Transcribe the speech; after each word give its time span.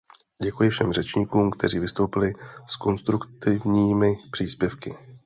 Děkuji 0.43 0.69
všem 0.69 0.93
řečníkům, 0.93 1.51
kteří 1.51 1.79
vystoupili 1.79 2.33
s 2.67 2.75
konstruktivními 2.75 4.15
příspěvky. 4.31 4.97